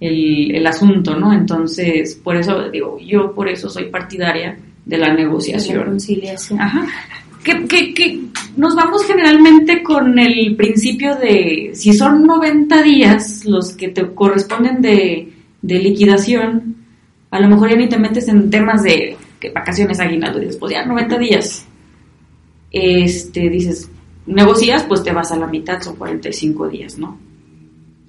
[0.00, 1.32] el, el asunto, ¿no?
[1.32, 5.78] Entonces, por eso, digo, yo por eso soy partidaria de la negociación.
[5.78, 6.60] La conciliación.
[6.60, 6.84] Ajá
[7.46, 8.20] que, que,
[8.56, 14.80] nos vamos generalmente con el principio de si son 90 días los que te corresponden
[14.80, 15.32] de,
[15.62, 16.76] liquidación,
[17.30, 20.72] a lo mejor ya ni te metes en temas de que vacaciones, aguinaldo, y después
[20.72, 21.66] ya 90 días.
[22.70, 23.90] Este, dices,
[24.26, 27.18] negocias, pues te vas a la mitad, son 45 días, ¿no?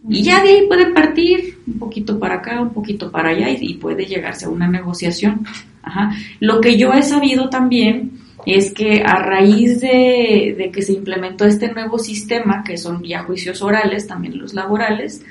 [0.10, 3.58] Y ya de ahí puede partir un poquito para acá, un poquito para allá y,
[3.60, 5.46] y puede llegarse a una negociación.
[5.82, 6.12] Ajá.
[6.40, 11.72] Lo que yo he sabido también es que a raíz de, que se implementó este
[11.74, 15.22] nuevo sistema, que son ya juicios orales, también los laborales,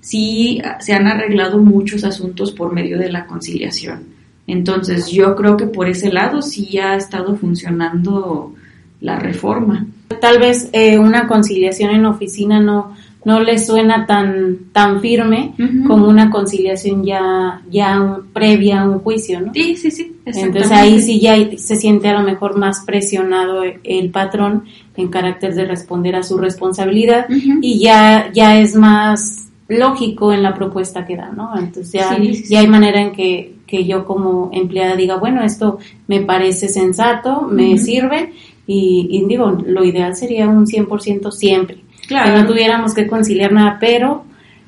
[0.00, 4.04] sí se han arreglado muchos asuntos por medio de la conciliación.
[4.46, 8.54] Entonces yo creo que por ese lado sí ha estado funcionando
[9.00, 9.86] la reforma.
[10.20, 15.54] Tal vez eh, una conciliación en oficina no, no le suena tan tan firme
[15.86, 19.52] como una conciliación ya ya previa a un juicio, ¿no?
[19.52, 20.16] Sí, sí, sí.
[20.24, 24.64] Entonces ahí sí ya se siente a lo mejor más presionado el patrón
[24.96, 27.26] en carácter de responder a su responsabilidad
[27.60, 31.56] y ya ya es más lógico en la propuesta que da, ¿no?
[31.56, 35.78] Entonces ya, ya hay manera en que, que yo como empleada diga, bueno, esto
[36.08, 38.32] me parece sensato, me sirve
[38.66, 41.78] y, y digo, lo ideal sería un 100% siempre
[42.10, 42.34] Claro.
[42.34, 44.24] Que no tuviéramos que conciliar nada, pero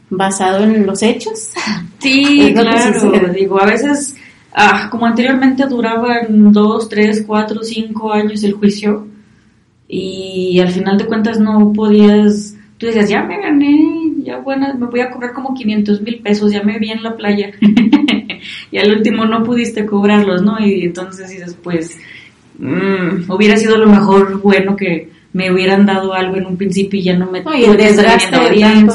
[0.09, 1.50] basado en los hechos.
[2.02, 3.28] Sí, claro.
[3.33, 4.16] Digo, a veces,
[4.52, 9.07] ah, como anteriormente duraban dos, tres, cuatro, cinco años el juicio
[9.87, 14.87] y al final de cuentas no podías, tú decías, ya me gané, ya bueno, me
[14.87, 17.52] voy a cobrar como 500 mil pesos, ya me vi en la playa
[18.72, 20.59] y al último no pudiste cobrarlos, ¿no?
[20.59, 21.96] Y entonces dices, pues,
[22.59, 27.05] mm, hubiera sido lo mejor bueno que me hubieran dado algo en un principio y
[27.05, 28.37] ya no me no, y el desgaste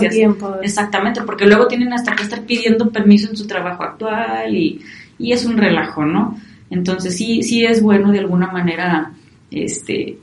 [0.10, 0.56] tiempo.
[0.62, 4.82] Exactamente, porque luego tienen hasta que estar pidiendo permiso en su trabajo actual y,
[5.18, 6.40] y es un relajo, ¿no?
[6.70, 9.12] Entonces sí, sí es bueno de alguna manera,
[9.50, 10.18] este,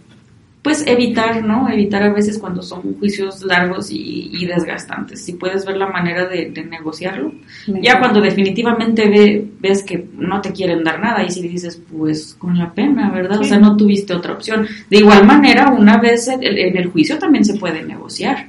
[0.65, 1.69] pues evitar, ¿no?
[1.69, 5.23] Evitar a veces cuando son juicios largos y, desgastantes.
[5.23, 7.35] Si puedes ver la manera de, negociarlo.
[7.83, 12.35] Ya cuando definitivamente ve, ves que no te quieren dar nada y si dices, pues
[12.39, 13.41] con la pena, ¿verdad?
[13.41, 14.67] O sea, no tuviste otra opción.
[14.89, 18.47] De igual manera, una vez en, el juicio también se puede negociar.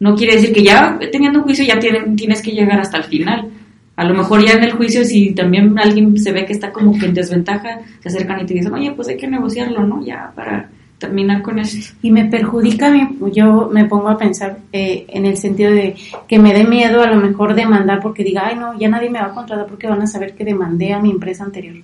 [0.00, 3.04] No quiere decir que ya teniendo un juicio ya tienen, tienes que llegar hasta el
[3.04, 3.50] final.
[3.94, 6.98] A lo mejor ya en el juicio, si también alguien se ve que está como
[6.98, 10.02] que en desventaja, se acercan y te dicen, oye, pues hay que negociarlo, ¿no?
[10.02, 11.94] Ya para terminar con eso.
[12.02, 12.92] Y me perjudica,
[13.32, 15.94] yo me pongo a pensar eh, en el sentido de
[16.26, 19.20] que me dé miedo a lo mejor demandar porque diga, ay no, ya nadie me
[19.20, 21.76] va a contratar porque van a saber que demandé a mi empresa anterior.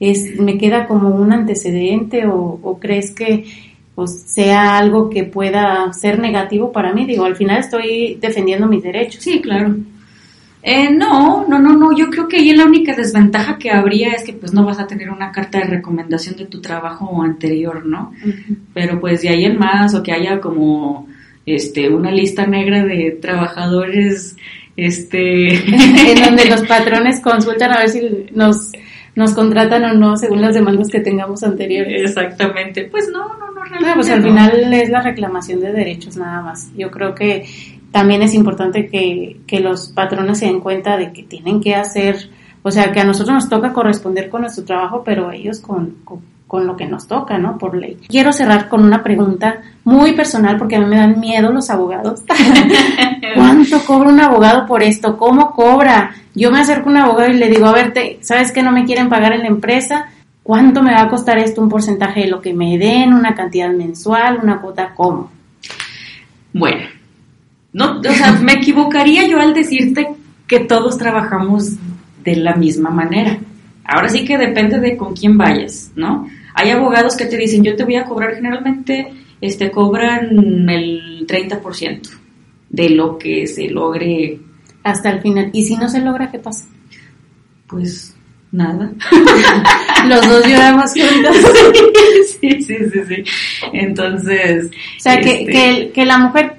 [0.00, 3.44] Es, ¿Me queda como un antecedente o, crees que
[3.94, 7.04] pues, sea algo que pueda ser negativo para mí?
[7.04, 9.22] Digo, al final estoy defendiendo mis derechos.
[9.22, 9.74] Sí, claro.
[10.62, 11.96] Eh, no, no, no, no.
[11.96, 14.86] Yo creo que ahí la única desventaja que habría es que pues no vas a
[14.86, 18.12] tener una carta de recomendación de tu trabajo anterior, ¿no?
[18.74, 21.06] Pero pues de ahí en más o que haya como
[21.46, 24.36] este una lista negra de trabajadores
[24.76, 25.54] este
[26.12, 28.72] en donde los patrones consultan a ver si nos
[29.14, 32.02] nos contratan o no según las demandas que tengamos anteriores.
[32.02, 32.84] Exactamente.
[32.84, 33.94] Pues no, no, no realmente.
[33.94, 36.70] pues al final es la reclamación de derechos nada más.
[36.76, 37.44] Yo creo que
[37.90, 42.30] también es importante que, que los patrones se den cuenta de que tienen que hacer,
[42.62, 46.66] o sea, que a nosotros nos toca corresponder con nuestro trabajo, pero ellos con, con,
[46.66, 47.58] lo que nos toca, ¿no?
[47.58, 47.98] Por ley.
[48.08, 52.22] Quiero cerrar con una pregunta muy personal porque a mí me dan miedo los abogados.
[53.34, 55.16] ¿Cuánto cobra un abogado por esto?
[55.18, 56.14] ¿Cómo cobra?
[56.34, 58.84] Yo me acerco a un abogado y le digo, a ver, ¿sabes que no me
[58.84, 60.06] quieren pagar en la empresa?
[60.42, 61.60] ¿Cuánto me va a costar esto?
[61.60, 63.12] ¿Un porcentaje de lo que me den?
[63.12, 64.40] ¿Una cantidad mensual?
[64.42, 64.94] ¿Una cuota?
[64.94, 65.30] ¿Cómo?
[66.54, 66.86] Bueno,
[67.72, 70.08] no, o sea, me equivocaría yo al decirte
[70.46, 71.74] que todos trabajamos
[72.24, 73.38] de la misma manera.
[73.84, 76.28] Ahora sí que depende de con quién vayas, ¿no?
[76.54, 82.10] Hay abogados que te dicen, yo te voy a cobrar generalmente, este, cobran el 30%
[82.70, 84.40] de lo que se logre.
[84.82, 85.50] Hasta el final.
[85.52, 86.66] ¿Y si no se logra, qué pasa?
[87.66, 88.16] Pues
[88.50, 88.90] nada.
[90.08, 91.36] Los dos lloramos juntos.
[92.40, 93.24] sí, sí, sí, sí.
[93.72, 94.66] Entonces.
[94.66, 96.58] O sea, que, este, que, que la mujer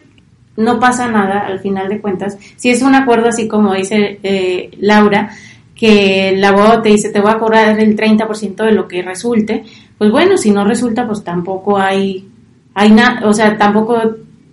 [0.60, 2.38] no pasa nada al final de cuentas.
[2.56, 5.32] Si es un acuerdo así como dice eh, Laura,
[5.74, 9.64] que el abogado te dice te voy a cobrar el 30% de lo que resulte,
[9.98, 12.28] pues bueno, si no resulta, pues tampoco hay,
[12.74, 14.00] hay nada, o sea, tampoco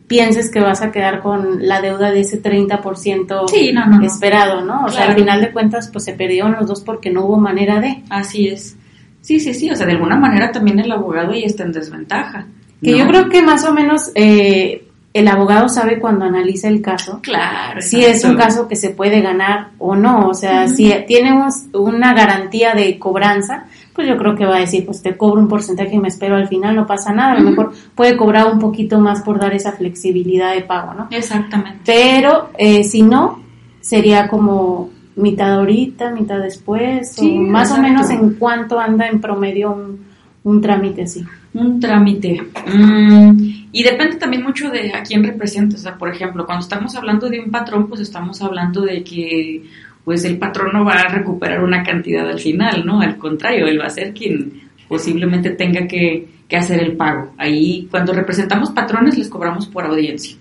[0.06, 4.06] pienses que vas a quedar con la deuda de ese 30% Sí, no, no, no.
[4.06, 4.84] esperado, ¿no?
[4.84, 7.80] O sea, al final de cuentas, pues se perdieron los dos porque no hubo manera
[7.80, 8.04] de.
[8.08, 8.76] Así es.
[9.20, 9.68] Sí, sí, sí.
[9.70, 12.46] O sea, de alguna manera también el abogado ahí está en desventaja.
[12.80, 14.85] Que yo creo que más o menos eh,
[15.18, 17.80] el abogado sabe cuando analiza el caso Claro.
[17.80, 20.28] si es un caso que se puede ganar o no.
[20.28, 20.92] O sea, si
[21.32, 23.64] un- una garantía de cobranza,
[23.94, 26.36] pues yo creo que va a decir, pues te cobro un porcentaje y me espero
[26.36, 27.32] al final, no pasa nada.
[27.32, 31.08] A lo mejor puede cobrar un poquito más por dar esa flexibilidad de pago, ¿no?
[31.10, 31.80] Exactamente.
[31.86, 33.40] Pero eh, si no,
[33.80, 39.18] sería como mitad ahorita, mitad después, Sí, o más o menos en cuánto anda en
[39.20, 40.04] promedio un,
[40.44, 41.24] un trámite así.
[41.54, 42.42] Un trámite.
[42.70, 45.76] Mm, y depende también mucho de a quién representa.
[45.76, 49.64] O sea, por ejemplo, cuando estamos hablando de un patrón, pues estamos hablando de que
[50.02, 53.02] pues el patrón no va a recuperar una cantidad al final, ¿no?
[53.02, 57.34] Al contrario, él va a ser quien posiblemente tenga que, que hacer el pago.
[57.36, 60.38] Ahí, cuando representamos patrones, les cobramos por audiencia.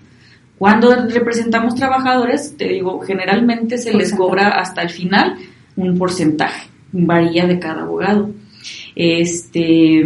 [0.56, 5.36] Cuando representamos trabajadores, te digo, generalmente se les cobra hasta el final
[5.76, 8.30] un porcentaje, varía de cada abogado.
[8.94, 10.02] Este,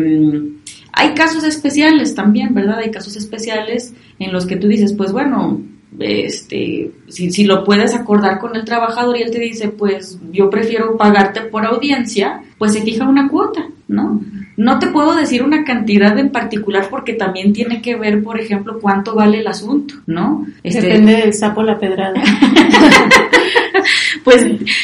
[1.01, 2.79] hay casos especiales también, ¿verdad?
[2.79, 5.61] Hay casos especiales en los que tú dices, pues bueno,
[5.99, 10.51] este, si, si lo puedes acordar con el trabajador y él te dice, pues yo
[10.51, 14.21] prefiero pagarte por audiencia, pues se fija una cuota, ¿no?
[14.57, 18.79] No te puedo decir una cantidad en particular porque también tiene que ver, por ejemplo,
[18.81, 20.47] cuánto vale el asunto, ¿no?
[20.63, 22.23] Este, Depende del sapo la pedrada.
[24.25, 24.43] Pues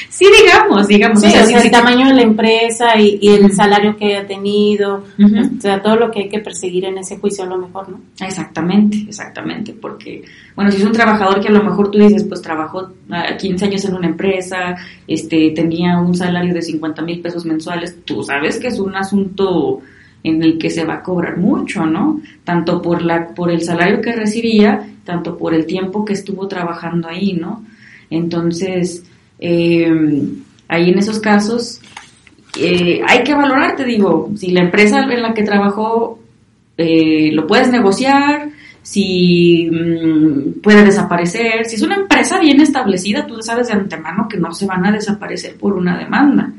[0.08, 1.20] sí, digamos, digamos.
[1.20, 3.52] Sí, o sea, o sí, sea, sí el tamaño de la empresa y, y el
[3.52, 7.44] salario que haya tenido, o sea, todo lo que hay que perseguir en ese juicio
[7.44, 8.00] a lo mejor, ¿no?
[8.20, 12.40] Exactamente, exactamente, porque, bueno, si es un trabajador que a lo mejor tú dices, pues
[12.40, 17.44] trabajó ah, 15 años en una empresa, este, tenía un salario de 50 mil pesos
[17.44, 19.55] mensuales, tú sabes que es un asunto
[20.22, 22.20] en el que se va a cobrar mucho, ¿no?
[22.42, 27.08] Tanto por la, por el salario que recibía, tanto por el tiempo que estuvo trabajando
[27.08, 27.64] ahí, ¿no?
[28.10, 29.04] Entonces,
[29.38, 29.88] eh,
[30.68, 31.80] ahí en esos casos,
[32.58, 36.18] eh, hay que valorar, te digo, si la empresa en la que trabajó
[36.76, 38.48] eh, lo puedes negociar,
[38.82, 44.38] si mm, puede desaparecer, si es una empresa bien establecida, tú sabes de antemano que
[44.38, 46.52] no se van a desaparecer por una demanda.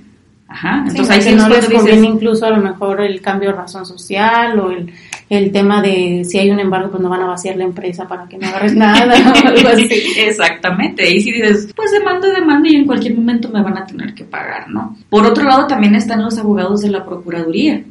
[0.49, 3.55] Ajá, entonces ahí sí no les dices, conviene incluso a lo mejor el cambio de
[3.57, 4.93] razón social o el,
[5.29, 8.27] el tema de si hay un embargo pues no van a vaciar la empresa para
[8.29, 9.89] que no agarres nada o algo así.
[10.17, 14.13] Exactamente, ahí sí dices, pues demanda, demanda y en cualquier momento me van a tener
[14.13, 14.95] que pagar, ¿no?
[15.09, 17.83] Por otro lado también están los abogados de la Procuraduría,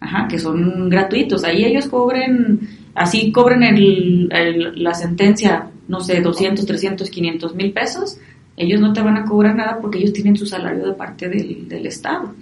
[0.00, 6.20] ajá, que son gratuitos, ahí ellos cobren, así cobren el, el- la sentencia, no sé,
[6.20, 8.18] 200, 300, 500 mil pesos,
[8.56, 11.68] ellos no te van a cobrar nada porque ellos tienen su salario de parte del,
[11.68, 12.32] del Estado,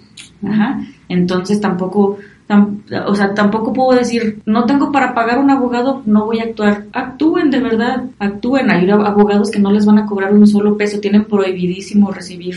[0.45, 2.17] ajá, entonces tampoco...
[2.47, 6.43] tam- o sea, tampoco puedo decir, no tengo para pagar un abogado, no voy a
[6.43, 6.85] actuar.
[6.91, 8.69] Actúen de verdad, actúen.
[8.69, 12.55] Hay abogados que no les van a cobrar un solo peso, tienen prohibidísimo recibir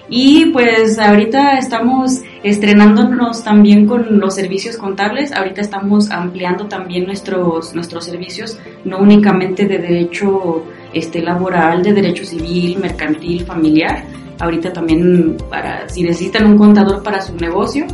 [0.10, 5.34] Y pues ahorita estamos estrenándonos también con los servicios contables.
[5.34, 10.64] Ahorita estamos ampliando también nuestros, nuestros servicios, no únicamente de derecho
[10.94, 14.06] este, laboral, de derecho civil, mercantil, familiar.
[14.40, 17.86] Ahorita también para si necesitan un contador para su negocio,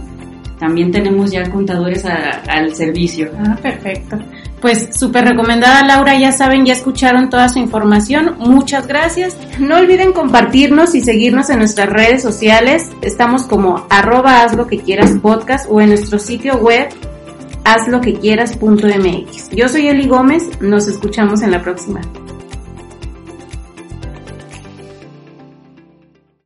[0.59, 3.29] también tenemos ya contadores al servicio.
[3.37, 4.17] Ah, perfecto.
[4.61, 8.35] Pues súper recomendada Laura, ya saben, ya escucharon toda su información.
[8.39, 9.37] Muchas gracias.
[9.59, 12.89] No olviden compartirnos y seguirnos en nuestras redes sociales.
[13.01, 14.55] Estamos como arroba haz
[15.21, 16.87] podcast o en nuestro sitio web
[17.65, 19.49] hazloquequieras.mx.
[19.49, 21.99] Yo soy Eli Gómez, nos escuchamos en la próxima.